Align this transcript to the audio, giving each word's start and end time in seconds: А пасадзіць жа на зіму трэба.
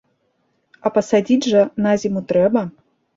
А 0.87 0.91
пасадзіць 0.95 1.49
жа 1.51 1.61
на 1.87 1.93
зіму 2.05 2.25
трэба. 2.33 2.65